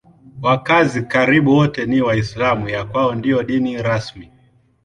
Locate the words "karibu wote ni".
1.03-2.01